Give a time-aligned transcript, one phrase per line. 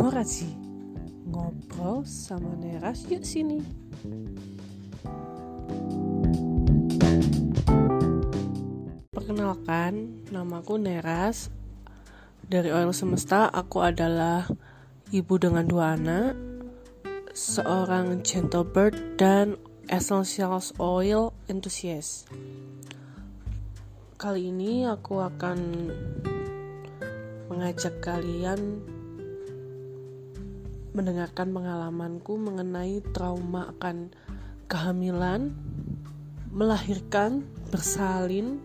[0.00, 0.48] Ngorasi
[1.28, 3.04] Ngobrol sama Neras.
[3.12, 3.60] Yuk sini.
[9.12, 11.52] Perkenalkan, namaku Neras.
[12.48, 14.48] Dari Oil Semesta, aku adalah
[15.12, 16.32] ibu dengan dua anak
[17.36, 19.60] Seorang gentle bird dan
[19.92, 22.24] essentials oil enthusiast.
[24.16, 25.58] Kali ini aku akan
[27.52, 28.80] mengajak kalian
[30.90, 34.10] mendengarkan pengalamanku mengenai trauma akan
[34.66, 35.54] kehamilan,
[36.50, 38.58] melahirkan, bersalin,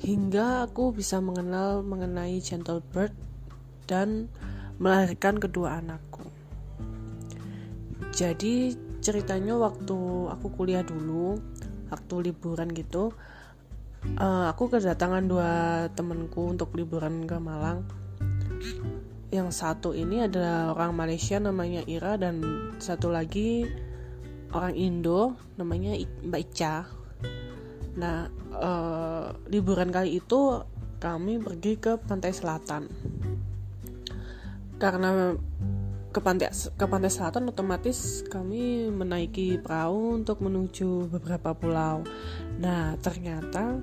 [0.00, 3.12] hingga aku bisa mengenal mengenai gentle bird
[3.88, 4.28] dan
[4.76, 6.24] melahirkan kedua anakku.
[8.14, 9.96] Jadi ceritanya waktu
[10.32, 11.36] aku kuliah dulu,
[11.92, 13.12] waktu liburan gitu,
[14.16, 15.50] uh, aku kedatangan dua
[15.92, 17.84] temenku untuk liburan ke Malang.
[19.34, 22.38] Yang satu ini adalah orang Malaysia namanya Ira dan
[22.78, 23.66] satu lagi
[24.54, 26.86] orang Indo namanya Mbak Ica.
[27.98, 30.62] Nah, uh, liburan kali itu
[31.02, 32.86] kami pergi ke pantai selatan.
[34.78, 35.34] Karena
[36.14, 42.06] ke pantai ke pantai selatan otomatis kami menaiki perahu untuk menuju beberapa pulau.
[42.62, 43.82] Nah, ternyata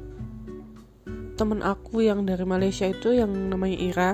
[1.35, 4.11] temen aku yang dari Malaysia itu yang namanya Ira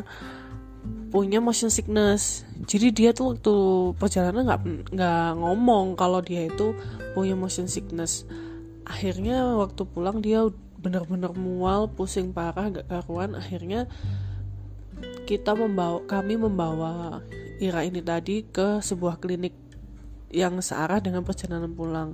[1.07, 2.43] punya motion sickness.
[2.67, 3.55] Jadi dia tuh waktu
[3.95, 6.75] perjalanan nggak nggak ngomong kalau dia itu
[7.15, 8.27] punya motion sickness.
[8.87, 10.47] Akhirnya waktu pulang dia
[10.77, 13.35] bener-bener mual, pusing parah, gak karuan.
[13.35, 13.89] Akhirnya
[15.27, 17.19] kita membawa kami membawa
[17.57, 19.51] Ira ini tadi ke sebuah klinik
[20.29, 22.13] yang searah dengan perjalanan pulang.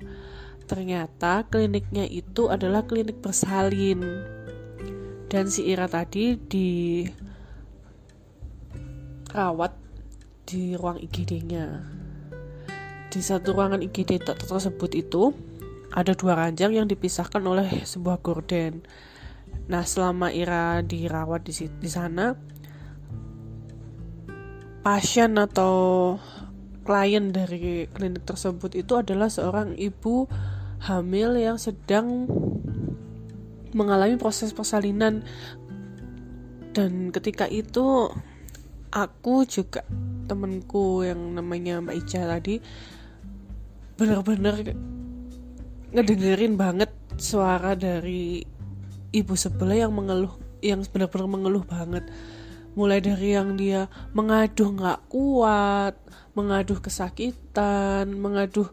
[0.63, 4.01] Ternyata kliniknya itu adalah klinik bersalin.
[5.27, 7.03] Dan si Ira tadi di
[9.33, 9.73] rawat
[10.45, 11.81] di ruang IGD-nya.
[13.09, 15.33] Di satu ruangan IGD tersebut itu
[15.93, 18.85] ada dua ranjang yang dipisahkan oleh sebuah gorden.
[19.69, 22.33] Nah, selama Ira dirawat di, di sana,
[24.81, 26.17] pasien atau
[26.83, 30.27] klien dari klinik tersebut itu adalah seorang ibu
[30.83, 32.27] hamil yang sedang
[33.71, 35.23] mengalami proses persalinan
[36.75, 38.11] dan ketika itu
[38.93, 39.81] aku juga
[40.29, 42.61] temenku yang namanya Mbak Ica tadi
[43.97, 44.61] benar-benar
[45.93, 48.45] ngedengerin banget suara dari
[49.13, 52.05] ibu sebelah yang mengeluh yang benar-benar mengeluh banget.
[52.73, 53.85] Mulai dari yang dia
[54.17, 55.93] mengaduh nggak kuat,
[56.33, 58.65] mengaduh kesakitan, mengaduh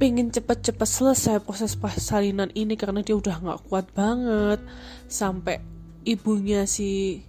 [0.00, 4.64] pengen cepet-cepet selesai proses persalinan ini karena dia udah nggak kuat banget,
[5.04, 5.60] sampai
[6.08, 7.20] ibunya si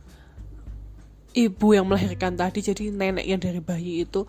[1.31, 4.28] ibu yang melahirkan tadi jadi neneknya dari bayi itu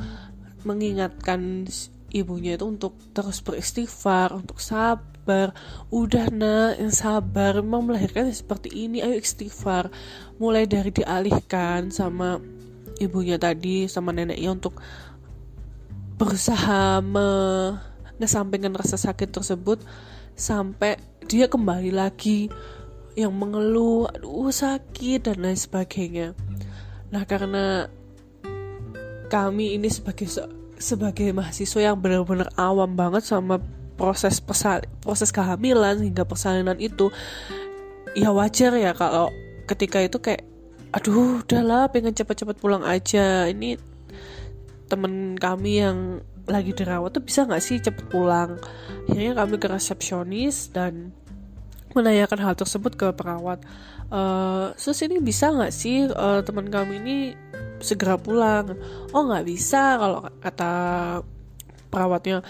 [0.62, 1.66] mengingatkan
[2.12, 5.56] ibunya itu untuk terus beristighfar, untuk sabar.
[5.88, 7.58] Udah nak, yang sabar.
[7.58, 9.88] Memang melahirkan seperti ini, ayo istighfar.
[10.38, 12.38] Mulai dari dialihkan sama
[13.00, 14.78] ibunya tadi, sama neneknya untuk
[16.20, 19.82] berusaha mengesampingkan rasa sakit tersebut
[20.38, 22.46] sampai dia kembali lagi
[23.18, 26.32] yang mengeluh, aduh sakit dan lain sebagainya.
[27.12, 27.86] Nah karena
[29.28, 30.28] kami ini sebagai
[30.80, 33.60] sebagai mahasiswa yang benar-benar awam banget sama
[33.96, 37.12] proses pesal proses kehamilan hingga persalinan itu
[38.16, 39.30] ya wajar ya kalau
[39.68, 40.42] ketika itu kayak
[40.92, 43.48] aduh udahlah pengen cepat-cepat pulang aja.
[43.48, 43.80] Ini
[44.92, 48.60] temen kami yang lagi dirawat tuh bisa nggak sih cepet pulang?
[49.08, 51.16] Akhirnya kami ke resepsionis dan
[51.94, 53.62] menanyakan hal tersebut ke perawat.
[54.12, 57.16] Uh, sus ini bisa nggak sih uh, teman kami ini
[57.80, 58.76] segera pulang?
[59.16, 60.72] Oh nggak bisa kalau kata
[61.88, 62.44] perawatnya.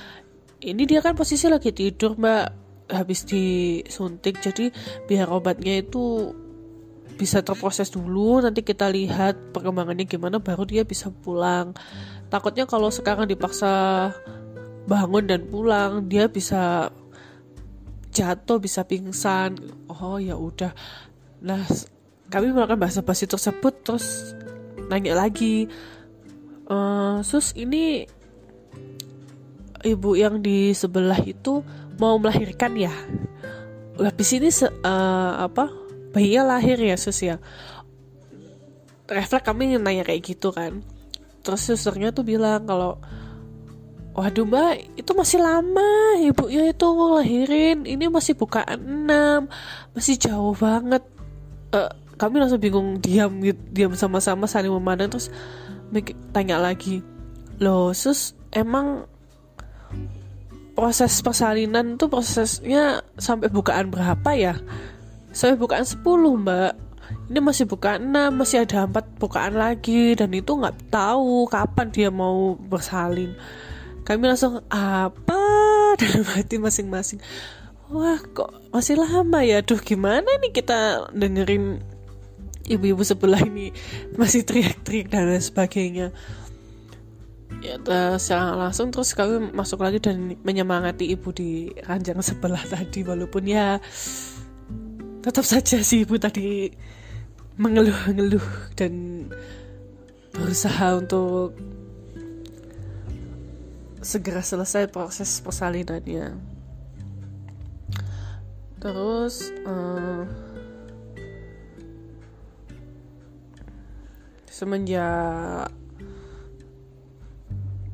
[0.63, 2.63] Ini dia kan posisi lagi tidur mbak.
[2.93, 4.69] Habis disuntik jadi
[5.09, 6.35] biar obatnya itu
[7.17, 8.43] bisa terproses dulu.
[8.43, 11.73] Nanti kita lihat perkembangannya gimana baru dia bisa pulang.
[12.29, 14.11] Takutnya kalau sekarang dipaksa
[14.83, 16.91] bangun dan pulang dia bisa
[18.13, 19.57] jatuh bisa pingsan.
[19.89, 20.71] Oh ya udah.
[21.41, 21.65] Nah
[22.29, 24.37] kami melakukan bahasa basi tersebut terus
[24.89, 25.69] nanya lagi
[26.65, 26.77] e,
[27.25, 28.09] sus ini
[29.83, 31.65] ibu yang di sebelah itu
[31.99, 32.95] mau melahirkan ya?
[33.99, 35.69] Habis ini se uh, apa
[36.17, 37.37] bayinya lahir ya sus ya.
[39.11, 40.81] Refleks kami nanya kayak gitu kan.
[41.43, 43.03] Terus susternya tuh bilang kalau
[44.13, 47.89] waduh mbak itu masih lama ibu ya itu ngelahirin.
[47.89, 49.49] Ini masih buka enam
[49.97, 51.01] masih jauh banget.
[51.73, 51.89] Uh,
[52.21, 53.33] kami langsung bingung diam
[53.73, 55.33] diam sama-sama saling memandang terus
[56.31, 57.01] tanya lagi
[57.59, 59.09] loh sus emang
[60.73, 64.55] proses persalinan tuh prosesnya sampai bukaan berapa ya?
[65.33, 66.01] Sampai bukaan 10
[66.45, 66.73] mbak.
[67.29, 72.09] Ini masih bukaan 6 masih ada empat bukaan lagi dan itu nggak tahu kapan dia
[72.09, 73.37] mau bersalin
[74.15, 75.41] kami langsung apa?
[76.01, 77.21] Dan hati masing-masing
[77.93, 79.61] wah kok masih lama ya?
[79.61, 81.85] Duh gimana nih kita dengerin
[82.67, 83.71] ibu-ibu sebelah ini
[84.17, 86.07] masih teriak-teriak dan lain sebagainya?
[87.63, 87.79] Ya
[88.17, 93.05] secara langsung terus kami masuk lagi dan menyemangati ibu di ranjang sebelah tadi.
[93.05, 93.77] Walaupun ya
[95.23, 96.73] tetap saja si ibu tadi
[97.61, 99.29] mengeluh-ngeluh dan
[100.33, 101.53] berusaha untuk
[104.03, 106.37] segera selesai proses persalinannya.
[108.83, 110.27] Terus uh,
[114.51, 115.71] semenjak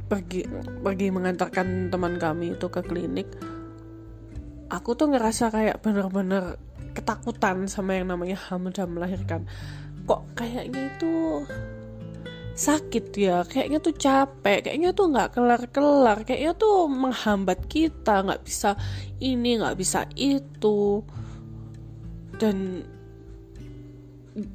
[0.09, 0.49] pergi
[0.81, 3.29] pergi mengantarkan teman kami itu ke klinik
[4.69, 6.61] aku tuh ngerasa kayak bener-bener
[6.93, 9.49] ketakutan sama yang namanya hamil dan melahirkan.
[10.09, 11.45] Kok kayaknya itu
[12.59, 13.47] sakit ya.
[13.47, 18.75] Kayaknya tuh capek kayaknya tuh nggak kelar-kelar kayaknya tuh menghambat kita nggak bisa
[19.23, 21.07] ini nggak bisa itu.
[22.35, 22.83] Dan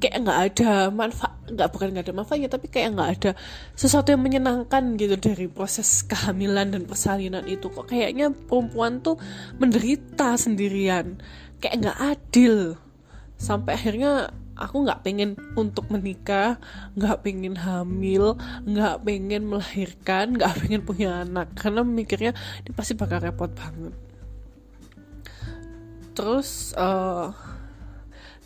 [0.00, 3.30] kayak nggak ada manfaat nggak bukan nggak ada manfaatnya tapi kayak nggak ada
[3.76, 7.72] sesuatu yang menyenangkan gitu dari proses kehamilan dan persalinan itu.
[7.72, 9.16] Kok kayaknya perempuan tuh
[9.56, 11.16] menderita sendirian.
[11.60, 12.76] Kayak nggak adil.
[13.40, 16.58] Sampai akhirnya aku nggak pengen untuk menikah
[16.94, 21.52] nggak pengen hamil nggak pengen melahirkan nggak pengen punya anak.
[21.58, 23.94] Karena mikirnya ini pasti bakal repot banget.
[26.14, 27.34] Terus uh,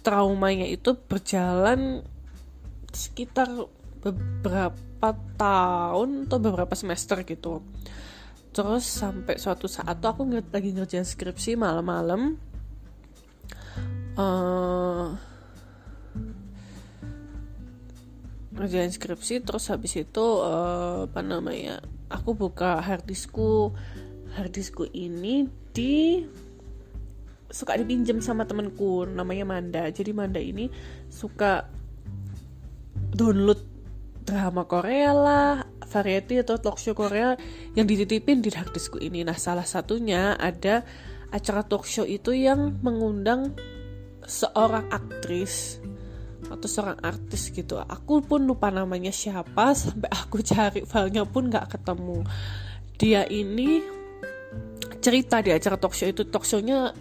[0.00, 2.00] traumanya itu berjalan
[2.88, 3.49] sekitar
[4.00, 7.61] beberapa tahun atau beberapa semester gitu.
[8.56, 12.40] Terus sampai suatu saat tuh aku lagi ngerjain skripsi malam-malam.
[14.19, 15.14] Uh,
[18.58, 21.78] ngerjain skripsi terus habis itu uh, apa namanya
[22.10, 23.70] aku buka harddiskku
[24.34, 26.26] harddiskku ini di
[27.49, 29.88] suka dipinjam sama temenku namanya Manda.
[29.88, 30.69] Jadi Manda ini
[31.08, 31.64] suka
[33.14, 33.64] download
[34.28, 37.32] drama Korea lah variety atau talk show Korea
[37.72, 39.25] yang dititipin di harddiskku ini.
[39.25, 40.84] Nah salah satunya ada
[41.32, 43.56] acara talk show itu yang mengundang
[44.28, 45.81] seorang aktris
[46.48, 47.78] atau seorang artis gitu.
[47.78, 52.24] Aku pun lupa namanya siapa sampai aku cari filenya pun nggak ketemu.
[52.98, 53.84] Dia ini
[54.98, 56.26] cerita di acara talk show itu.
[56.26, 56.44] Talk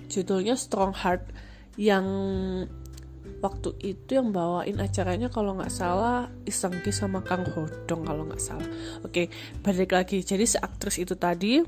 [0.08, 1.24] judulnya Strong Heart
[1.78, 2.06] yang
[3.38, 8.66] waktu itu yang bawain acaranya kalau nggak salah Isengki sama Kang Hodong kalau nggak salah.
[9.06, 9.30] Oke
[9.62, 10.26] balik lagi.
[10.26, 11.62] Jadi si aktris itu tadi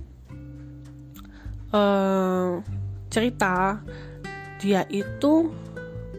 [1.74, 2.52] uh,
[3.10, 3.82] cerita
[4.60, 5.50] dia itu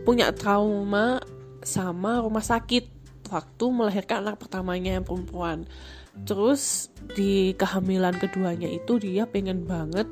[0.07, 1.21] punya trauma
[1.63, 3.01] sama rumah sakit.
[3.31, 5.69] Waktu melahirkan anak pertamanya yang perempuan.
[6.27, 10.11] Terus di kehamilan keduanya itu dia pengen banget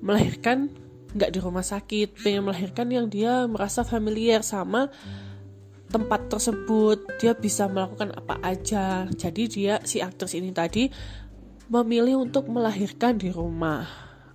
[0.00, 0.72] melahirkan
[1.12, 2.16] nggak di rumah sakit.
[2.24, 4.88] Pengen melahirkan yang dia merasa familiar sama
[5.92, 7.04] tempat tersebut.
[7.20, 9.04] Dia bisa melakukan apa aja.
[9.12, 10.88] Jadi dia si aktris ini tadi
[11.68, 13.84] memilih untuk melahirkan di rumah.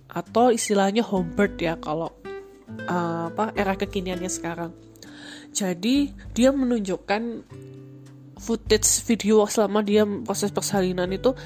[0.06, 2.14] Atau istilahnya home birth ya kalau
[2.86, 4.89] uh, apa era kekiniannya sekarang
[5.50, 7.44] jadi dia menunjukkan
[8.40, 11.36] footage video selama dia proses persalinan itu.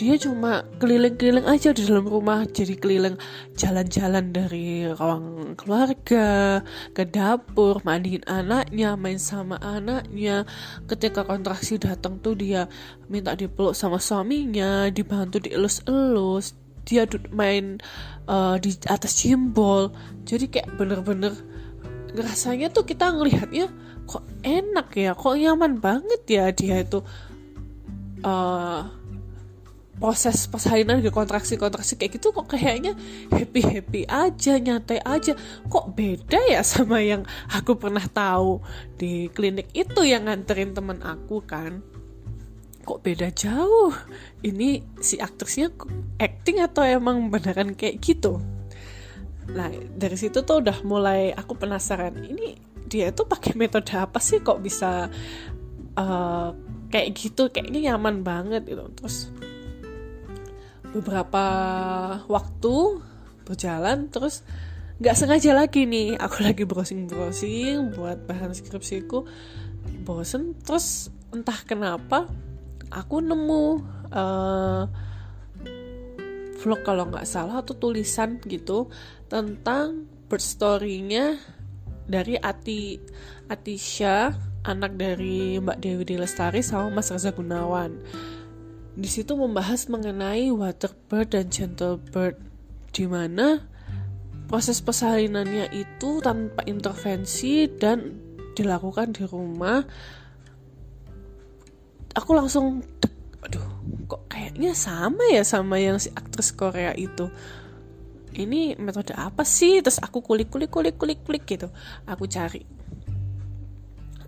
[0.00, 2.48] Dia cuma keliling-keliling aja di dalam rumah.
[2.48, 3.20] Jadi keliling
[3.52, 6.64] jalan-jalan dari ruang keluarga
[6.96, 10.48] ke dapur mandiin anaknya main sama anaknya.
[10.88, 12.64] Ketika kontraksi datang tuh dia
[13.12, 16.56] minta dipeluk sama suaminya dibantu dielus-elus.
[16.88, 17.04] Dia
[17.36, 17.76] main
[18.24, 19.92] uh, di atas simbol
[20.24, 21.36] jadi kayak bener-bener
[22.18, 23.70] rasanya tuh kita ngelihatnya
[24.08, 26.98] kok enak ya kok nyaman banget ya dia itu
[28.26, 28.82] uh,
[30.00, 32.96] proses persalinan di kontraksi-kontraksi kayak gitu kok kayaknya
[33.28, 35.36] happy-happy aja, nyantai aja.
[35.68, 38.64] Kok beda ya sama yang aku pernah tahu
[38.96, 41.84] di klinik itu yang nganterin temen aku kan.
[42.80, 43.92] Kok beda jauh.
[44.40, 45.68] Ini si aktrisnya
[46.16, 48.40] acting atau emang beneran kayak gitu?
[49.56, 52.14] Nah, dari situ tuh udah mulai aku penasaran.
[52.22, 55.06] Ini dia itu pakai metode apa sih kok bisa
[55.94, 56.48] uh,
[56.90, 59.30] kayak gitu kayaknya nyaman banget gitu terus
[60.90, 61.44] beberapa
[62.26, 62.98] waktu
[63.46, 64.42] berjalan terus
[64.98, 69.22] nggak sengaja lagi nih aku lagi browsing browsing buat bahan skripsiku
[70.02, 72.26] bosen terus entah kenapa
[72.90, 73.64] aku nemu
[74.10, 74.82] uh,
[76.60, 78.92] vlog kalau nggak salah atau tulisan gitu
[79.32, 81.40] tentang birth story-nya
[82.04, 83.00] dari Ati
[83.48, 87.96] Atisha anak dari Mbak Dewi Lestari sama Mas Reza Gunawan.
[88.92, 92.36] Di situ membahas mengenai water bird dan gentle bird
[92.92, 93.64] di mana
[94.50, 98.18] proses persalinannya itu tanpa intervensi dan
[98.58, 99.80] dilakukan di rumah.
[102.18, 102.82] Aku langsung
[103.40, 103.69] aduh
[104.10, 107.30] kok kayaknya sama ya sama yang si aktris Korea itu.
[108.34, 109.78] Ini metode apa sih?
[109.78, 111.70] Terus aku kulik kulik kulik kulik kulik gitu.
[112.10, 112.66] Aku cari.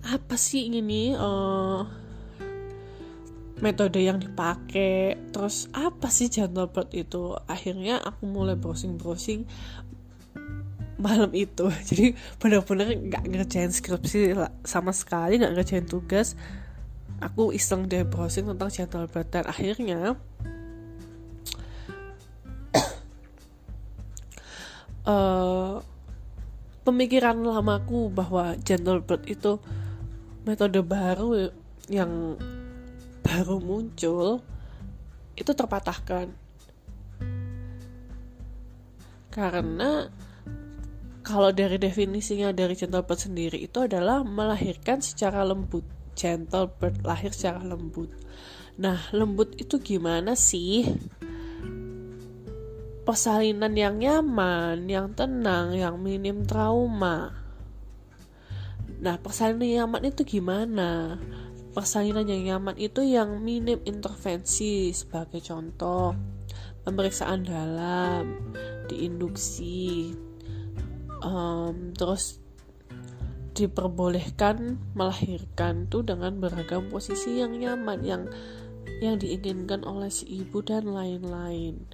[0.06, 1.14] Apa sih ini?
[1.18, 1.82] Uh,
[3.62, 5.18] metode yang dipakai?
[5.30, 7.34] Terus apa sih gentle bird itu?
[7.46, 9.46] Akhirnya aku mulai browsing browsing
[10.98, 11.70] malam itu.
[11.88, 16.38] Jadi benar-benar nggak ngerjain skripsi sama sekali nggak ngerjain tugas
[17.22, 18.70] aku iseng deh browsing tentang
[19.06, 20.18] bird dan akhirnya
[25.06, 25.78] uh,
[26.86, 28.58] pemikiran lamaku bahwa
[29.06, 29.62] bird itu
[30.42, 31.54] metode baru
[31.86, 32.34] yang
[33.22, 34.42] baru muncul
[35.38, 36.34] itu terpatahkan
[39.30, 40.10] karena
[41.22, 47.62] kalau dari definisinya dari bird sendiri itu adalah melahirkan secara lembut gentle bird lahir secara
[47.62, 48.12] lembut.
[48.80, 50.88] Nah, lembut itu gimana sih?
[53.02, 57.34] Persalinan yang nyaman, yang tenang, yang minim trauma.
[59.02, 61.18] Nah, persalinan yang nyaman itu gimana?
[61.72, 66.14] Persalinan yang nyaman itu yang minim intervensi sebagai contoh
[66.82, 68.52] pemeriksaan dalam,
[68.90, 70.14] diinduksi,
[71.22, 72.41] um, terus
[73.52, 78.22] diperbolehkan melahirkan tuh dengan beragam posisi yang nyaman yang
[79.02, 81.84] yang diinginkan oleh si ibu dan lain-lain.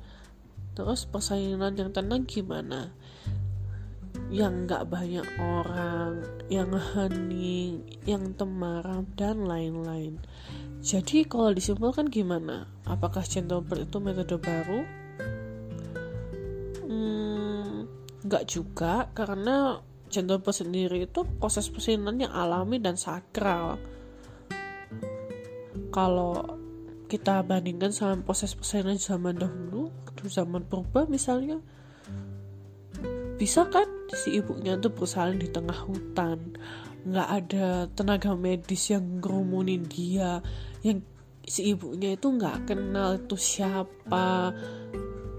[0.77, 2.95] Terus persalinan yang tenang gimana?
[4.29, 6.23] Yang nggak banyak orang,
[6.53, 10.21] yang hening, yang temaram dan lain-lain.
[10.79, 12.71] Jadi kalau disimpulkan gimana?
[12.87, 14.81] Apakah gentle bird itu metode baru?
[16.87, 17.89] Hmm,
[18.23, 23.79] nggak juga karena Gentle sendiri itu proses persalinan yang alami dan sakral.
[25.89, 26.59] Kalau
[27.09, 29.89] kita bandingkan sama proses persalinan zaman dahulu,
[30.29, 31.63] zaman purba misalnya,
[33.41, 36.59] bisa kan si ibunya tuh bersalin di tengah hutan,
[37.09, 40.45] nggak ada tenaga medis yang ngerumunin dia,
[40.85, 41.01] yang
[41.49, 44.53] si ibunya itu nggak kenal itu siapa,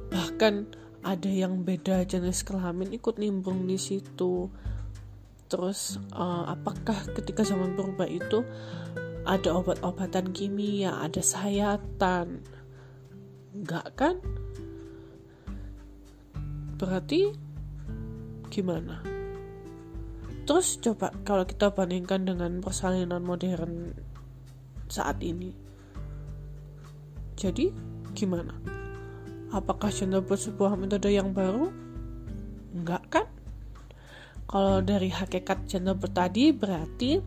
[0.10, 0.66] bahkan
[1.04, 4.52] ada yang beda jenis kelamin ikut nimbrung di situ.
[5.50, 8.46] Terus uh, apakah ketika zaman purba itu
[9.26, 12.46] ada obat-obatan kimia ada sayatan?
[13.56, 14.16] Enggak kan?
[16.78, 17.34] Berarti
[18.54, 19.02] gimana?
[20.46, 23.94] Terus coba kalau kita bandingkan dengan persalinan modern
[24.90, 25.70] saat ini
[27.40, 27.72] jadi
[28.12, 28.52] gimana
[29.50, 31.74] Apakah genderbird sebuah metode yang baru?
[32.74, 33.26] Enggak kan?
[34.50, 37.22] Kalau dari hakikat genderbird tadi berarti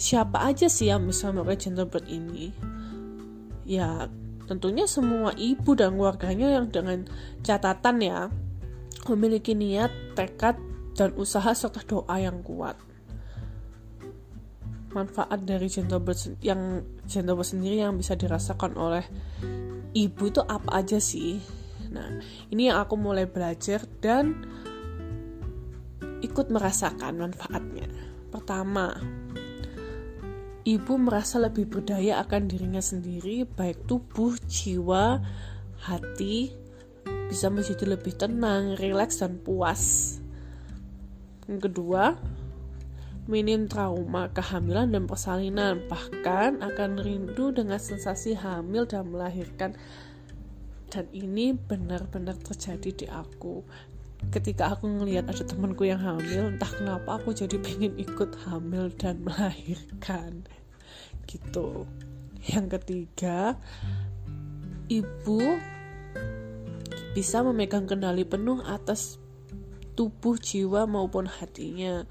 [0.00, 2.52] siapa aja sih yang bisa memakai genderbird ini?
[3.68, 4.08] Ya
[4.44, 7.08] tentunya semua ibu dan keluarganya yang dengan
[7.40, 8.28] catatan ya
[9.08, 10.56] memiliki niat, tekad,
[10.96, 12.78] dan usaha serta doa yang kuat.
[14.94, 19.04] Manfaat dari genderbird yang genderbird sendiri yang bisa dirasakan oleh
[19.90, 21.42] ibu itu apa aja sih?
[21.90, 22.22] Nah
[22.54, 24.46] ini yang aku mulai belajar dan
[26.22, 27.90] ikut merasakan manfaatnya.
[28.30, 28.94] Pertama
[30.64, 35.20] ibu merasa lebih berdaya akan dirinya sendiri baik tubuh jiwa
[35.84, 36.56] hati
[37.28, 40.16] bisa menjadi lebih tenang rileks dan puas.
[41.44, 42.16] Yang kedua
[43.24, 49.76] minim trauma kehamilan dan persalinan, bahkan akan rindu dengan sensasi hamil dan melahirkan.
[50.92, 53.64] Dan ini benar-benar terjadi di aku.
[54.30, 59.20] Ketika aku ngelihat ada temanku yang hamil, entah kenapa aku jadi pengen ikut hamil dan
[59.24, 60.44] melahirkan.
[61.24, 61.88] Gitu.
[62.44, 63.56] Yang ketiga,
[64.92, 65.40] ibu
[67.16, 69.16] bisa memegang kendali penuh atas
[69.94, 72.04] tubuh, jiwa maupun hatinya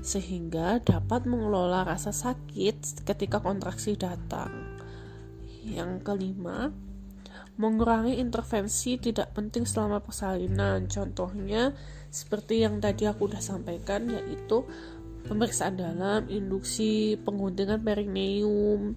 [0.00, 4.80] sehingga dapat mengelola rasa sakit ketika kontraksi datang.
[5.64, 6.72] Yang kelima,
[7.60, 10.88] mengurangi intervensi tidak penting selama persalinan.
[10.88, 11.76] Contohnya
[12.08, 14.64] seperti yang tadi aku udah sampaikan yaitu
[15.28, 18.96] pemeriksaan dalam, induksi, pengguntingan perineum.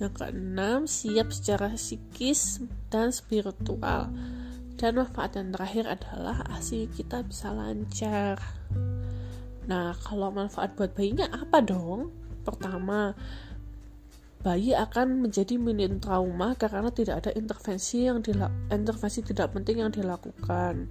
[0.00, 4.10] Yang keenam, siap secara psikis dan spiritual.
[4.74, 8.42] Dan manfaat yang terakhir adalah ASI kita bisa lancar.
[9.70, 12.10] Nah, kalau manfaat buat bayinya apa dong?
[12.44, 13.16] Pertama,
[14.44, 18.20] bayi akan menjadi minim trauma karena tidak ada intervensi yang
[18.68, 20.90] intervensi tidak penting yang dilakukan.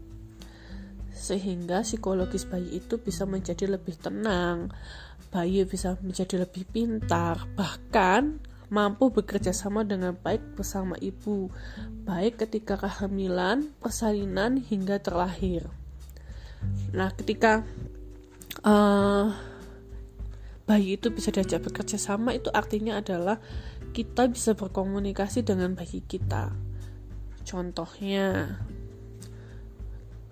[1.13, 4.73] Sehingga psikologis bayi itu bisa menjadi lebih tenang,
[5.29, 8.41] bayi bisa menjadi lebih pintar, bahkan
[8.73, 11.53] mampu bekerja sama dengan baik bersama ibu,
[12.09, 15.69] baik ketika kehamilan, persalinan, hingga terlahir.
[16.89, 17.61] Nah, ketika
[18.65, 19.29] uh,
[20.65, 23.37] bayi itu bisa diajak bekerja sama, itu artinya adalah
[23.93, 26.49] kita bisa berkomunikasi dengan bayi kita.
[27.45, 28.57] Contohnya,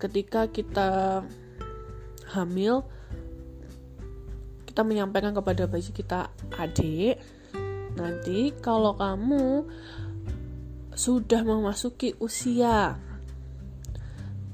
[0.02, 1.22] ketika kita
[2.34, 2.82] hamil,
[4.66, 6.26] kita menyampaikan kepada bayi kita,
[6.58, 7.22] adik,
[7.92, 9.68] Nanti kalau kamu
[10.92, 12.96] sudah memasuki usia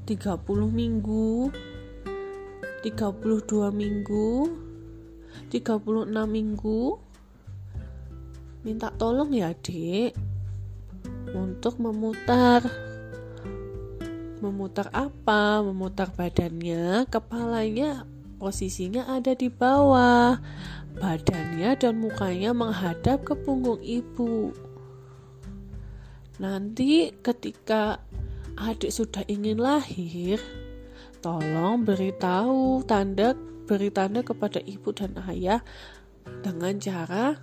[0.07, 0.41] 30
[0.71, 1.53] minggu,
[2.81, 4.31] 32 minggu,
[5.51, 6.81] 36 minggu,
[8.65, 10.17] minta tolong ya, Dek,
[11.37, 12.65] untuk memutar
[14.39, 15.61] memutar apa?
[15.67, 18.07] Memutar badannya, kepalanya
[18.39, 20.39] posisinya ada di bawah
[20.99, 24.51] Badannya dan mukanya menghadap ke punggung ibu.
[26.43, 28.03] Nanti ketika
[28.59, 30.43] adik sudah ingin lahir,
[31.23, 33.39] tolong beritahu tanda
[33.71, 35.63] beri tanda kepada ibu dan ayah
[36.43, 37.39] dengan cara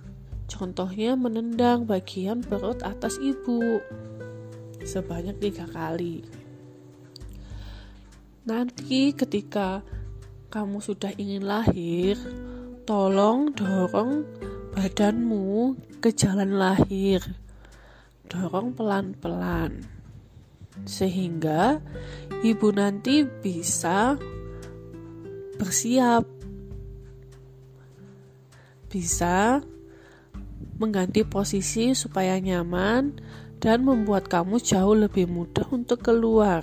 [0.50, 3.80] contohnya menendang bagian perut atas ibu
[4.84, 6.22] sebanyak tiga kali.
[8.46, 9.82] Nanti ketika
[10.56, 12.16] kamu sudah ingin lahir,
[12.88, 14.22] Tolong dorong
[14.72, 17.18] badanmu ke jalan lahir.
[18.30, 19.82] Dorong pelan-pelan.
[20.86, 21.82] Sehingga
[22.46, 24.14] ibu nanti bisa
[25.58, 26.24] bersiap.
[28.86, 29.58] Bisa
[30.78, 33.18] mengganti posisi supaya nyaman
[33.58, 36.62] dan membuat kamu jauh lebih mudah untuk keluar.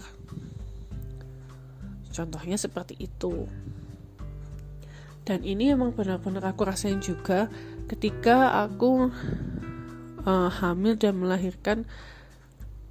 [2.16, 3.44] Contohnya seperti itu
[5.24, 7.48] dan ini emang benar-benar aku rasain juga
[7.88, 9.12] ketika aku
[10.28, 11.88] uh, hamil dan melahirkan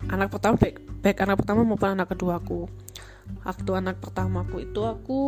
[0.09, 2.67] anak pertama baik, baik anak pertama maupun anak kedua aku
[3.45, 5.21] waktu anak pertama aku itu aku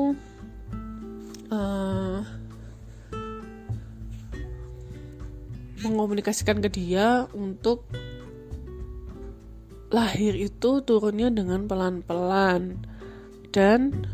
[1.53, 2.21] uh,
[5.85, 7.85] mengomunikasikan ke dia untuk
[9.93, 12.83] lahir itu turunnya dengan pelan-pelan.
[13.55, 14.09] Dan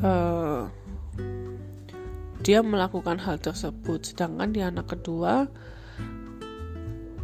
[0.00, 0.68] uh,
[2.40, 4.12] dia melakukan hal tersebut.
[4.12, 5.48] Sedangkan di anak kedua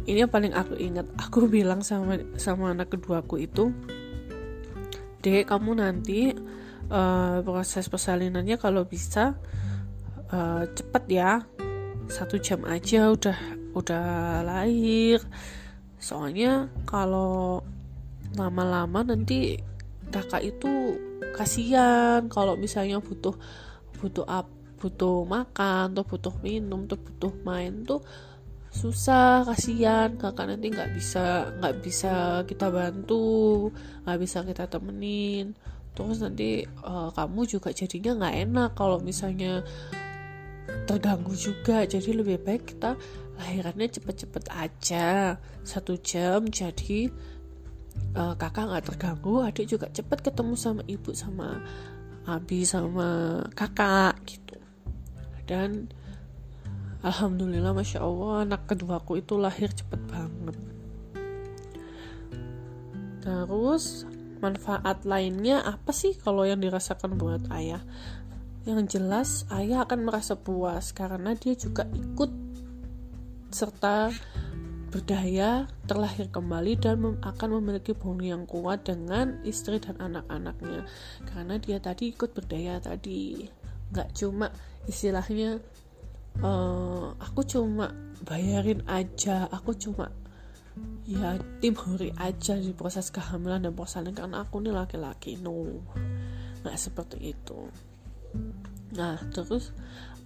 [0.07, 1.05] ini yang paling aku ingat.
[1.19, 3.75] Aku bilang sama sama anak keduaku itu
[5.17, 6.31] dek kamu nanti
[6.93, 9.35] uh, proses persalinannya kalau bisa
[10.31, 11.43] uh, cepet ya.
[12.07, 13.37] Satu jam aja udah
[13.75, 14.07] udah
[14.47, 15.19] lahir.
[15.99, 17.65] Soalnya kalau
[18.37, 19.59] lama-lama nanti
[20.11, 20.97] kakak itu
[21.35, 23.35] kasihan kalau misalnya butuh
[23.99, 28.01] butuh up butuh makan atau butuh minum atau butuh main tuh
[28.69, 30.13] susah kasihan.
[30.15, 33.73] Kakak nanti nggak bisa nggak bisa kita bantu
[34.05, 35.57] nggak bisa kita temenin.
[35.97, 39.65] Terus nanti uh, kamu juga jadinya nggak enak kalau misalnya
[40.85, 41.83] terganggu juga.
[41.89, 42.93] Jadi lebih baik kita
[43.41, 45.41] lahirannya cepet-cepet aja.
[45.65, 47.09] Satu jam jadi
[48.17, 51.61] uh, kakak nggak terganggu adik juga cepet ketemu sama ibu sama
[52.27, 54.59] abi sama kakak gitu.
[55.47, 55.87] Dan
[57.05, 60.57] alhamdulillah masya allah anak keduaku itu lahir cepet banget.
[63.23, 64.07] Terus
[64.43, 67.83] manfaat lainnya apa sih kalau yang dirasakan buat ayah?
[68.67, 72.31] Yang jelas ayah akan merasa puas karena dia juga ikut
[73.47, 74.11] serta
[74.87, 80.87] berdaya, terlahir kembali dan mem akan memiliki bonding yang kuat dengan istri dan anak-anaknya.
[81.27, 83.45] Karena dia tadi ikut berdaya tadi.
[83.91, 84.47] Nggak cuma
[84.87, 85.59] istilahnya
[86.41, 87.91] uh, aku cuma
[88.25, 90.09] bayarin aja aku cuma
[91.05, 95.81] ya tim huri aja di proses kehamilan dan persalinan karena aku ini laki-laki no.
[96.63, 97.69] Nggak seperti itu.
[98.95, 99.71] Nah terus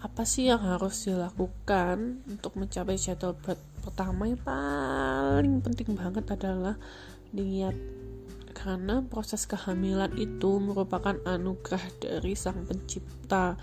[0.01, 3.37] apa sih yang harus dilakukan untuk mencapai jadwal
[3.81, 6.77] pertama yang paling penting banget adalah
[7.33, 7.73] niat
[8.53, 13.57] karena proses kehamilan itu merupakan anugerah dari sang pencipta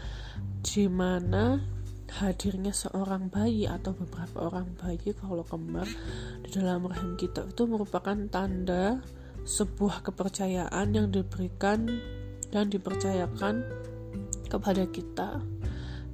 [0.65, 1.63] di mana
[2.19, 5.87] hadirnya seorang bayi atau beberapa orang bayi kalau kembar
[6.43, 8.99] di dalam rahim kita itu merupakan tanda
[9.45, 11.87] sebuah kepercayaan yang diberikan
[12.49, 13.65] dan dipercayakan
[14.49, 15.41] kepada kita.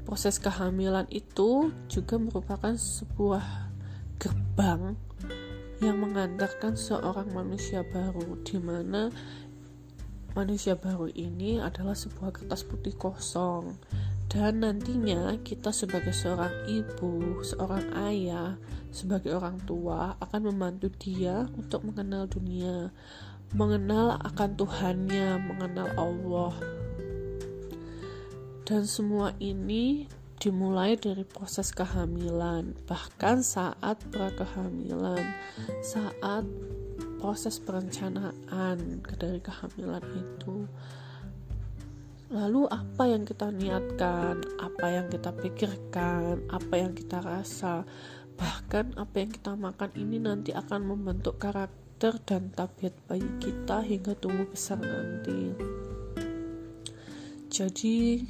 [0.05, 3.63] Proses kehamilan itu juga merupakan sebuah
[4.18, 4.94] gerbang
[5.83, 9.11] yang mengantarkan seorang manusia baru di mana
[10.35, 13.79] manusia baru ini adalah sebuah kertas putih kosong
[14.35, 18.59] dan nantinya kita sebagai seorang ibu, seorang ayah,
[18.90, 22.90] sebagai orang tua akan membantu dia untuk mengenal dunia,
[23.55, 26.55] mengenal akan Tuhannya, mengenal Allah.
[28.66, 30.11] Dan semua ini
[30.44, 35.24] dimulai dari proses kehamilan, bahkan saat prakehamilan,
[35.80, 36.44] saat
[37.16, 40.68] proses perencanaan dari kehamilan itu
[42.35, 47.87] Lalu apa yang kita niatkan, apa yang kita pikirkan, apa yang kita rasa,
[48.35, 54.18] bahkan apa yang kita makan ini nanti akan membentuk karakter dan tabiat bayi kita hingga
[54.18, 55.54] tumbuh besar nanti.
[57.54, 58.26] Jadi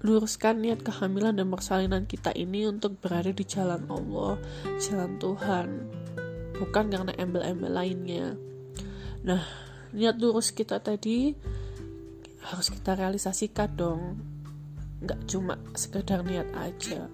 [0.00, 4.40] luruskan niat kehamilan dan persalinan kita ini untuk berada di jalan Allah,
[4.80, 5.68] jalan Tuhan,
[6.56, 8.36] bukan karena embel-embel lainnya.
[9.20, 9.44] Nah,
[9.92, 11.36] niat lurus kita tadi
[12.48, 14.02] harus kita realisasikan dong.
[15.04, 17.08] Nggak cuma sekedar niat aja.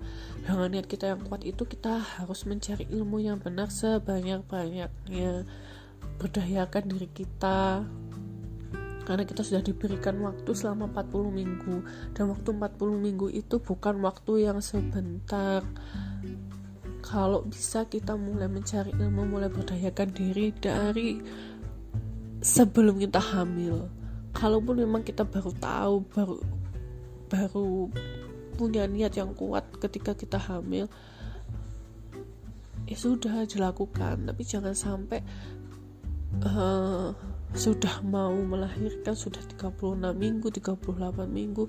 [0.47, 5.43] Dengan niat kita yang kuat itu kita harus mencari ilmu yang benar sebanyak-banyaknya.
[6.23, 7.83] Berdayakan diri kita
[9.07, 11.77] karena kita sudah diberikan waktu selama 40 minggu.
[12.11, 15.63] Dan waktu 40 minggu itu bukan waktu yang sebentar.
[17.07, 21.23] Kalau bisa kita mulai mencari ilmu mulai berdayakan diri dari
[22.43, 23.87] sebelum kita hamil.
[24.35, 26.37] Kalaupun memang kita baru tahu baru
[27.31, 27.87] baru
[28.59, 30.91] punya niat yang kuat ketika kita hamil
[32.91, 34.27] ya sudah dilakukan.
[34.27, 35.23] Tapi jangan sampai
[36.43, 41.65] uh, sudah mau melahirkan sudah 36 minggu 38 minggu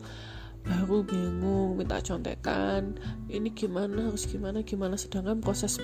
[0.67, 2.99] baru bingung minta contekan
[3.31, 4.99] ini gimana harus gimana gimana.
[4.99, 5.79] Sedangkan proses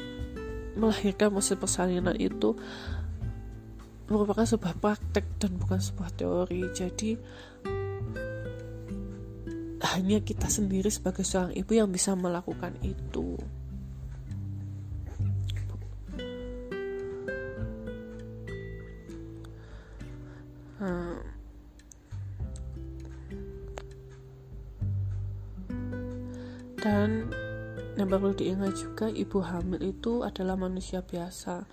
[0.76, 2.54] melahirkan proses persalinan itu
[4.12, 6.62] merupakan sebuah praktek dan bukan sebuah teori.
[6.76, 7.12] Jadi
[9.84, 13.40] hanya kita sendiri sebagai seorang ibu yang bisa melakukan itu
[26.84, 27.32] dan
[27.96, 31.64] yang perlu diingat juga ibu hamil itu adalah manusia biasa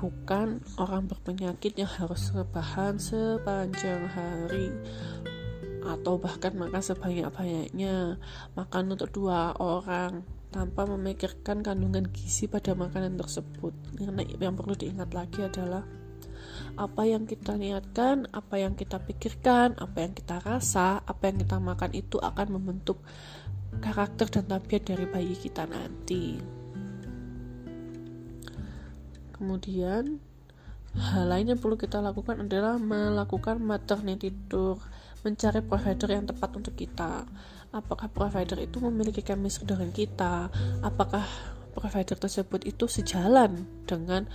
[0.00, 4.74] bukan orang berpenyakit yang harus rebahan sepanjang hari
[5.88, 8.20] atau bahkan makan sebanyak-banyaknya.
[8.52, 10.20] Makan untuk dua orang
[10.52, 13.72] tanpa memikirkan kandungan gizi pada makanan tersebut.
[14.36, 15.84] Yang perlu diingat lagi adalah
[16.78, 21.56] apa yang kita niatkan, apa yang kita pikirkan, apa yang kita rasa, apa yang kita
[21.58, 23.02] makan itu akan membentuk
[23.78, 26.40] karakter dan tabiat dari bayi kita nanti.
[29.36, 30.18] Kemudian,
[30.98, 34.82] hal lain yang perlu kita lakukan adalah melakukan maternity tour,
[35.22, 37.22] mencari provider yang tepat untuk kita.
[37.70, 40.50] Apakah provider itu memiliki chemistry dengan kita?
[40.82, 41.22] Apakah
[41.76, 44.26] provider tersebut itu sejalan dengan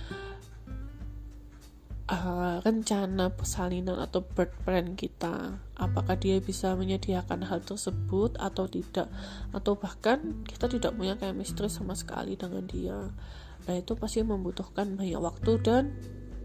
[2.08, 9.10] uh, rencana persalinan atau birth plan kita apakah dia bisa menyediakan hal tersebut atau tidak?
[9.50, 13.10] Atau bahkan kita tidak punya chemistry sama sekali dengan dia.
[13.64, 15.84] Nah itu pasti membutuhkan banyak waktu dan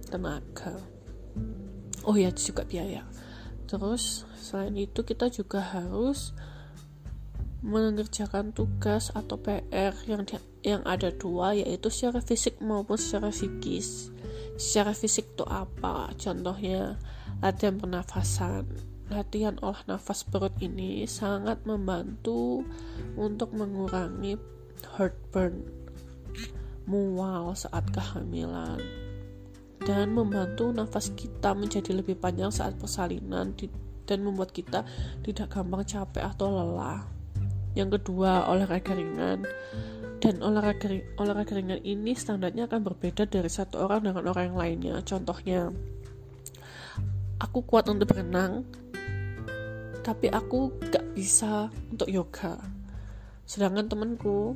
[0.09, 0.81] tenaga.
[2.07, 3.05] Oh ya juga biaya.
[3.69, 6.33] Terus selain itu kita juga harus
[7.59, 10.23] mengerjakan tugas atau PR yang
[10.63, 14.09] yang ada dua yaitu secara fisik maupun secara psikis.
[14.55, 16.11] Secara fisik itu apa?
[16.15, 16.97] Contohnya
[17.43, 22.61] latihan pernafasan latihan olah nafas perut ini sangat membantu
[23.17, 24.37] untuk mengurangi
[24.95, 25.65] heartburn
[26.85, 28.81] mual saat kehamilan
[29.85, 33.53] dan membantu nafas kita menjadi lebih panjang saat persalinan
[34.05, 34.85] dan membuat kita
[35.21, 37.05] tidak gampang capek atau lelah.
[37.77, 39.45] Yang kedua, olahraga ringan
[40.19, 44.95] dan olahraga olahraga ringan ini standarnya akan berbeda dari satu orang dengan orang yang lainnya
[45.07, 45.71] contohnya
[47.39, 48.67] aku kuat untuk berenang
[50.01, 52.59] tapi aku gak bisa untuk yoga.
[53.43, 54.53] Sedangkan temenku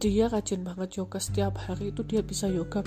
[0.00, 1.20] dia rajin banget yoga.
[1.20, 2.80] Setiap hari itu dia bisa yoga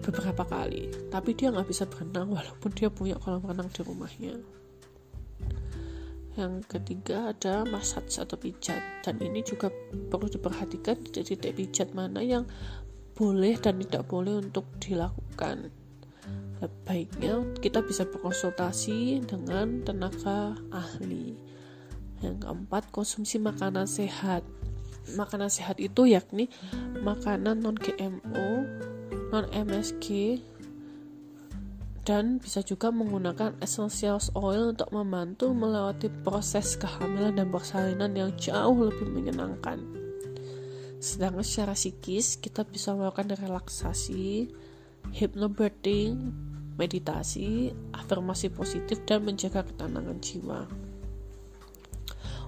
[0.00, 0.88] beberapa kali.
[1.12, 4.34] Tapi dia nggak bisa berenang walaupun dia punya kolam renang di rumahnya.
[6.36, 8.80] Yang ketiga ada massage atau pijat.
[9.00, 9.72] Dan ini juga
[10.12, 12.44] perlu diperhatikan titik-titik pijat mana yang
[13.16, 15.72] boleh dan tidak boleh untuk dilakukan
[16.88, 21.36] baiknya kita bisa berkonsultasi dengan tenaga ahli
[22.24, 24.40] yang keempat konsumsi makanan sehat
[25.14, 26.48] makanan sehat itu yakni
[27.04, 28.48] makanan non GMO
[29.30, 30.40] non MSG
[32.06, 38.78] dan bisa juga menggunakan essential oil untuk membantu melewati proses kehamilan dan persalinan yang jauh
[38.78, 39.82] lebih menyenangkan.
[41.02, 44.46] Sedangkan secara psikis kita bisa melakukan relaksasi,
[45.14, 46.32] hypnobirthing,
[46.76, 50.60] meditasi, afirmasi positif dan menjaga ketenangan jiwa.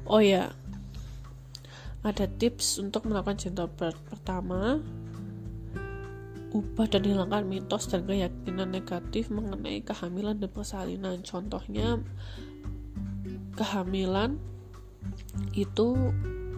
[0.08, 0.56] Oh ya,
[2.06, 3.98] ada tips untuk melakukan gentle birth.
[4.08, 4.80] Pertama,
[6.54, 11.20] ubah dan hilangkan mitos dan keyakinan negatif mengenai kehamilan dan persalinan.
[11.20, 12.00] Contohnya,
[13.58, 14.40] kehamilan
[15.52, 15.94] itu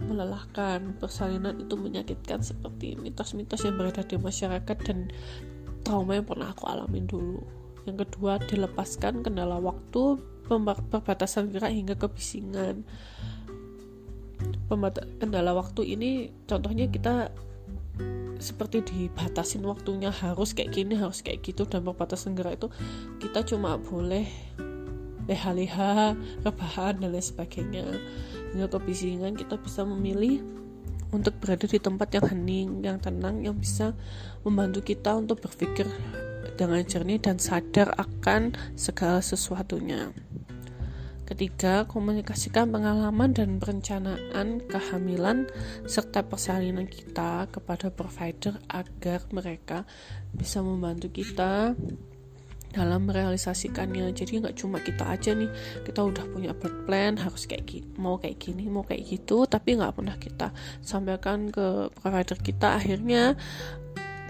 [0.01, 5.13] melelahkan, persalinan itu menyakitkan seperti mitos-mitos yang beredar di masyarakat dan
[5.81, 7.41] trauma yang pernah aku alamin dulu.
[7.89, 10.21] Yang kedua, dilepaskan kendala waktu,
[10.89, 12.85] perbatasan gerak hingga kebisingan.
[15.19, 17.29] kendala waktu ini contohnya kita
[18.41, 22.67] seperti dibatasin waktunya harus kayak gini harus kayak gitu dan perbatasan gerak itu
[23.21, 24.25] kita cuma boleh
[25.29, 27.85] leha-leha rebahan dan lain sebagainya
[28.51, 30.41] hingga kebisingan kita bisa memilih
[31.11, 33.93] untuk berada di tempat yang hening yang tenang yang bisa
[34.47, 35.87] membantu kita untuk berpikir
[36.55, 40.11] dengan jernih dan sadar akan segala sesuatunya.
[41.31, 45.47] Ketiga, komunikasikan pengalaman dan perencanaan kehamilan
[45.87, 49.87] serta persalinan kita kepada provider agar mereka
[50.35, 51.71] bisa membantu kita
[52.71, 55.51] dalam merealisasikannya jadi nggak cuma kita aja nih
[55.83, 59.75] kita udah punya birth plan harus kayak gini mau kayak gini mau kayak gitu tapi
[59.75, 63.35] nggak pernah kita sampaikan ke provider kita akhirnya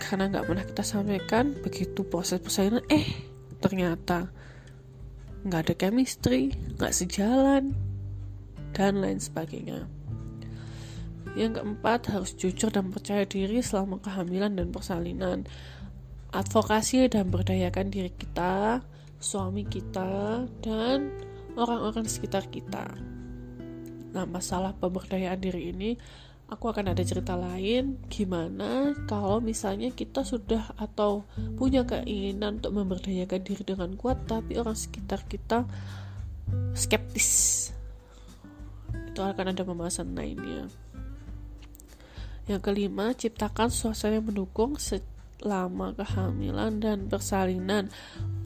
[0.01, 3.06] karena nggak pernah kita sampaikan begitu proses persalinan eh
[3.62, 4.34] ternyata
[5.41, 7.73] nggak ada chemistry, nggak sejalan,
[8.77, 9.89] dan lain sebagainya.
[11.34, 15.47] Yang keempat, harus jujur dan percaya diri selama kehamilan dan persalinan.
[16.31, 18.79] Advokasi dan berdayakan diri kita,
[19.19, 21.11] suami kita, dan
[21.59, 22.87] orang-orang sekitar kita.
[24.15, 25.99] Nah, masalah pemberdayaan diri ini
[26.51, 31.23] aku akan ada cerita lain gimana kalau misalnya kita sudah atau
[31.55, 35.63] punya keinginan untuk memberdayakan diri dengan kuat tapi orang sekitar kita
[36.75, 37.71] skeptis
[38.91, 40.67] itu akan ada pembahasan lainnya
[42.51, 44.75] yang kelima ciptakan suasana yang mendukung
[45.41, 47.89] selama kehamilan dan persalinan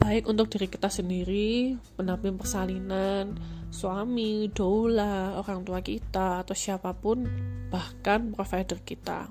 [0.00, 3.36] baik untuk diri kita sendiri pendamping persalinan
[3.76, 7.28] suami, doula, orang tua kita, atau siapa pun,
[7.68, 9.28] bahkan provider kita.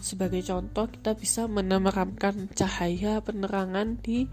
[0.00, 4.24] Sebagai contoh, kita bisa meneramkan cahaya penerangan di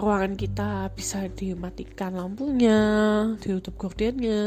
[0.00, 2.80] ruangan kita bisa dimatikan lampunya,
[3.36, 4.42] ditutup gordennya,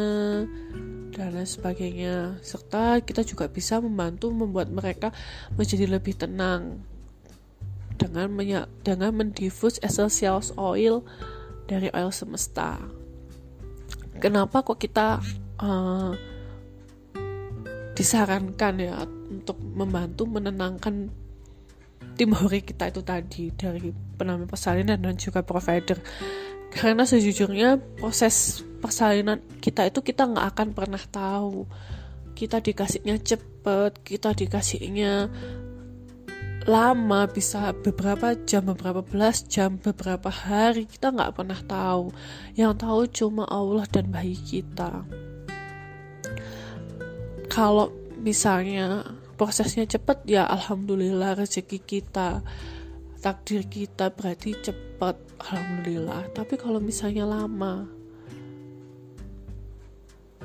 [1.13, 2.41] dan lain sebagainya.
[2.41, 5.13] Serta kita juga bisa membantu membuat mereka
[5.53, 6.81] menjadi lebih tenang
[8.01, 8.33] dengan
[8.81, 11.05] dengan mendifus essential oil
[11.69, 12.81] dari oil semesta.
[14.17, 15.21] Kenapa kok kita
[15.61, 16.11] uh,
[17.93, 21.13] disarankan ya untuk membantu menenangkan
[22.13, 25.97] tim hori kita itu tadi dari penambah persalinan dan juga provider.
[26.73, 31.69] Karena sejujurnya proses persalinan kita itu kita nggak akan pernah tahu.
[32.33, 35.29] Kita dikasihnya cepet kita dikasihnya
[36.63, 42.09] lama bisa beberapa jam beberapa belas jam beberapa hari kita nggak pernah tahu.
[42.57, 45.05] Yang tahu cuma Allah dan bayi kita.
[47.53, 52.45] Kalau misalnya prosesnya cepat ya alhamdulillah rezeki kita
[53.23, 56.27] takdir kita berarti cepat alhamdulillah.
[56.35, 57.87] Tapi kalau misalnya lama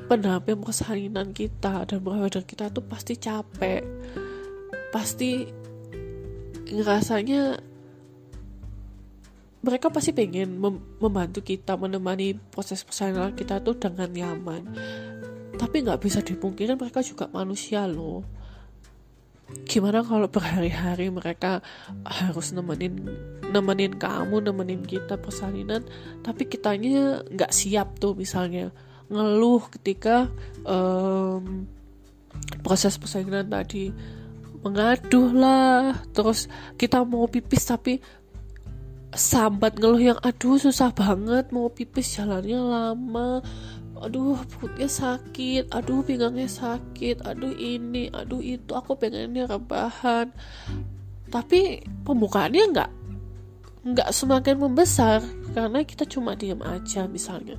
[0.07, 3.83] pendamping persalinan kita dan provider kita tuh pasti capek.
[4.95, 5.45] Pasti
[6.71, 7.59] ngerasanya
[9.59, 14.63] mereka pasti pengen mem membantu kita menemani proses persalinan kita tuh dengan nyaman.
[15.59, 18.38] Tapi nggak bisa dipungkiri mereka juga manusia loh
[19.65, 21.65] gimana kalau berhari-hari mereka
[22.05, 23.01] harus nemenin
[23.49, 25.85] nemenin kamu nemenin kita persalinan
[26.21, 28.73] tapi kitanya nggak siap tuh misalnya.
[29.09, 30.29] Ngeluh ketika
[30.69, 31.65] um,
[32.61, 33.89] proses persalinan tadi.
[34.59, 38.03] Mengaduh lah terus kita mau pipis tapi
[39.15, 43.41] sambat ngeluh yang aduh susah banget mau pipis jalannya lama
[44.01, 45.71] aduh perutnya sakit.
[45.75, 47.25] Aduh pinggangnya sakit.
[47.27, 48.73] Aduh ini aduh itu.
[48.75, 50.33] Aku pengennya rebahan.
[51.29, 52.91] Tapi pembukaannya nggak
[53.89, 55.21] nggak semakin membesar.
[55.53, 57.59] Karena kita cuma diam aja misalnya.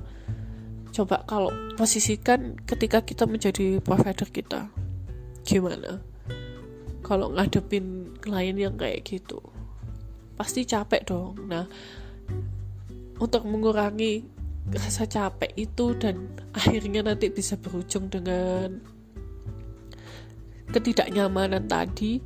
[0.90, 4.72] Coba kalau posisikan ketika kita menjadi provider kita.
[5.46, 6.02] Gimana?
[7.06, 9.40] Kalau ngadepin klien yang kayak gitu
[10.40, 11.36] pasti capek dong.
[11.44, 11.68] Nah
[13.20, 18.78] untuk mengurangi rasa capek itu dan akhirnya nanti bisa berujung dengan
[20.70, 22.20] ketidaknyamanan tadi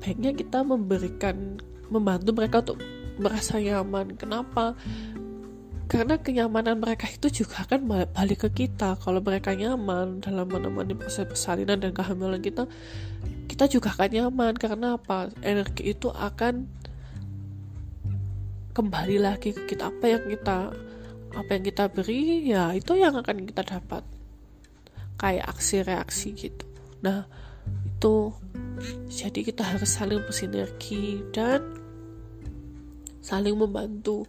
[0.00, 1.60] baiknya kita memberikan
[1.92, 2.78] membantu mereka untuk
[3.18, 4.14] merasa nyaman.
[4.14, 4.78] Kenapa?
[5.88, 9.00] Karena kenyamanan mereka itu juga akan balik ke kita.
[9.00, 12.68] Kalau mereka nyaman dalam menemani proses persalinan dan kehamilan kita
[13.48, 14.52] kita juga akan nyaman.
[14.56, 15.32] Karena apa?
[15.40, 16.68] Energi itu akan
[18.76, 19.88] kembali lagi ke kita.
[19.88, 20.76] Apa yang kita
[21.34, 24.04] apa yang kita beri ya itu yang akan kita dapat.
[25.18, 26.66] Kayak aksi reaksi gitu.
[27.02, 27.26] Nah
[27.98, 28.32] itu
[29.10, 31.60] jadi kita harus saling bersinergi dan
[33.18, 34.24] saling membantu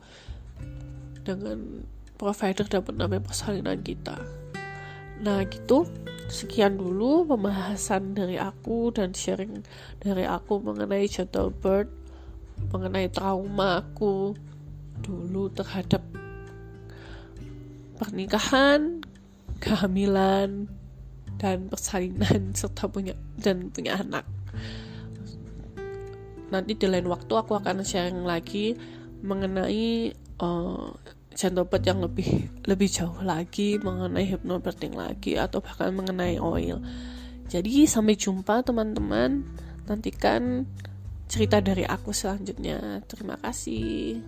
[1.21, 1.85] dengan
[2.17, 4.17] provider dan penampilan persalinan kita.
[5.23, 5.87] Nah gitu.
[6.29, 9.65] Sekian dulu pembahasan dari aku dan sharing
[9.97, 11.89] dari aku mengenai gentle bird
[12.69, 14.37] mengenai trauma aku
[15.01, 16.03] dulu terhadap
[17.99, 19.03] pernikahan,
[19.59, 20.71] kehamilan,
[21.39, 24.23] dan persalinan serta punya dan punya anak.
[26.49, 28.73] Nanti di lain waktu aku akan sharing lagi
[29.19, 30.89] mengenai uh,
[31.39, 36.83] yang lebih lebih jauh lagi mengenai hypnobirthing lagi atau bahkan mengenai oil.
[37.47, 39.45] Jadi sampai jumpa teman-teman.
[39.89, 40.69] Nantikan
[41.25, 43.01] cerita dari aku selanjutnya.
[43.09, 44.21] Terima kasih.